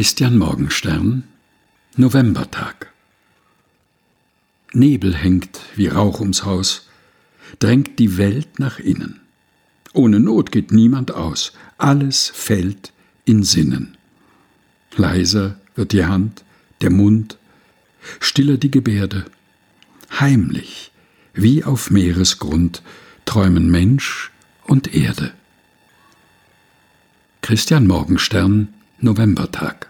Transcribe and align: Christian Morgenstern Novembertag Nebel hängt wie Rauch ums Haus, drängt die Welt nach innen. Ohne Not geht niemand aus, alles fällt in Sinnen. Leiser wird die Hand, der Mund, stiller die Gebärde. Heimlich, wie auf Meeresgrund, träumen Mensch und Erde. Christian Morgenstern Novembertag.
Christian 0.00 0.38
Morgenstern 0.38 1.24
Novembertag 1.94 2.90
Nebel 4.72 5.14
hängt 5.14 5.60
wie 5.76 5.88
Rauch 5.88 6.20
ums 6.20 6.46
Haus, 6.46 6.88
drängt 7.58 7.98
die 7.98 8.16
Welt 8.16 8.58
nach 8.58 8.78
innen. 8.78 9.20
Ohne 9.92 10.18
Not 10.18 10.52
geht 10.52 10.72
niemand 10.72 11.12
aus, 11.12 11.52
alles 11.76 12.30
fällt 12.30 12.94
in 13.26 13.42
Sinnen. 13.42 13.98
Leiser 14.96 15.60
wird 15.74 15.92
die 15.92 16.06
Hand, 16.06 16.44
der 16.80 16.88
Mund, 16.88 17.36
stiller 18.20 18.56
die 18.56 18.70
Gebärde. 18.70 19.26
Heimlich, 20.18 20.92
wie 21.34 21.62
auf 21.62 21.90
Meeresgrund, 21.90 22.82
träumen 23.26 23.70
Mensch 23.70 24.30
und 24.64 24.94
Erde. 24.94 25.34
Christian 27.42 27.86
Morgenstern 27.86 28.72
Novembertag. 29.02 29.89